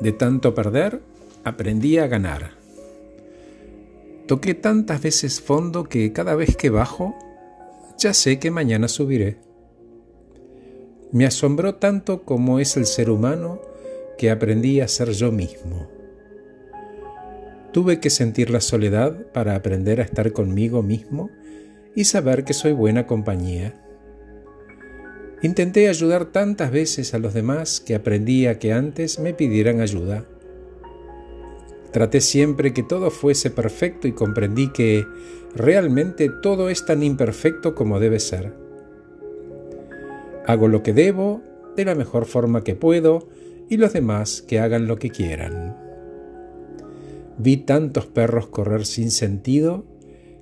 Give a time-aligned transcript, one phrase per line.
[0.00, 1.00] De tanto perder,
[1.44, 2.52] aprendí a ganar.
[4.26, 7.14] Toqué tantas veces fondo que cada vez que bajo,
[7.98, 9.36] ya sé que mañana subiré.
[11.12, 13.60] Me asombró tanto como es el ser humano
[14.16, 15.88] que aprendí a ser yo mismo.
[17.72, 21.30] Tuve que sentir la soledad para aprender a estar conmigo mismo
[21.94, 23.74] y saber que soy buena compañía.
[25.42, 30.24] Intenté ayudar tantas veces a los demás que aprendí a que antes me pidieran ayuda.
[31.92, 35.06] Traté siempre que todo fuese perfecto y comprendí que
[35.54, 38.52] realmente todo es tan imperfecto como debe ser.
[40.46, 41.42] Hago lo que debo,
[41.74, 43.28] de la mejor forma que puedo,
[43.70, 45.76] y los demás que hagan lo que quieran.
[47.38, 49.84] Vi tantos perros correr sin sentido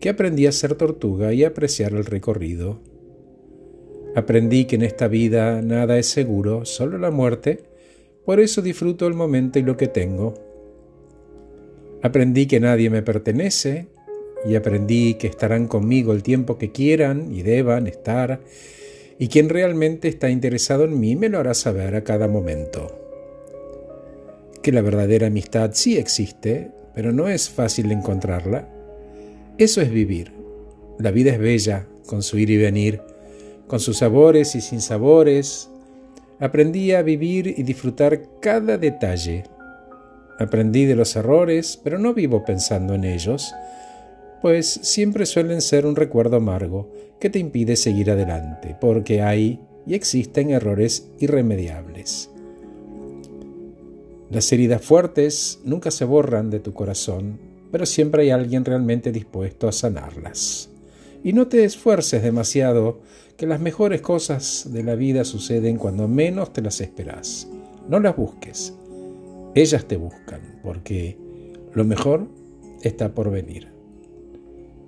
[0.00, 2.80] que aprendí a ser tortuga y a apreciar el recorrido.
[4.14, 7.60] Aprendí que en esta vida nada es seguro, solo la muerte,
[8.24, 10.34] por eso disfruto el momento y lo que tengo.
[12.02, 13.86] Aprendí que nadie me pertenece
[14.44, 18.40] y aprendí que estarán conmigo el tiempo que quieran y deban estar,
[19.18, 22.98] y quien realmente está interesado en mí me lo hará saber a cada momento.
[24.62, 28.68] Que la verdadera amistad sí existe, pero no es fácil encontrarla.
[29.58, 30.32] Eso es vivir.
[30.98, 33.00] La vida es bella, con su ir y venir,
[33.72, 35.70] con sus sabores y sinsabores,
[36.40, 39.44] aprendí a vivir y disfrutar cada detalle.
[40.38, 43.54] Aprendí de los errores, pero no vivo pensando en ellos,
[44.42, 49.94] pues siempre suelen ser un recuerdo amargo que te impide seguir adelante, porque hay y
[49.94, 52.28] existen errores irremediables.
[54.28, 57.38] Las heridas fuertes nunca se borran de tu corazón,
[57.70, 60.71] pero siempre hay alguien realmente dispuesto a sanarlas.
[61.24, 63.00] Y no te esfuerces demasiado,
[63.36, 67.48] que las mejores cosas de la vida suceden cuando menos te las esperas.
[67.88, 68.74] No las busques,
[69.54, 71.18] ellas te buscan, porque
[71.74, 72.28] lo mejor
[72.82, 73.68] está por venir.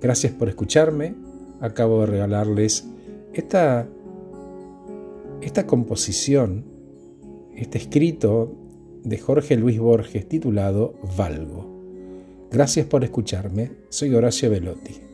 [0.00, 1.14] Gracias por escucharme.
[1.60, 2.86] Acabo de regalarles
[3.32, 3.88] esta,
[5.40, 6.64] esta composición,
[7.56, 8.54] este escrito
[9.02, 11.66] de Jorge Luis Borges titulado Valgo.
[12.50, 13.72] Gracias por escucharme.
[13.88, 15.07] Soy Horacio Velotti.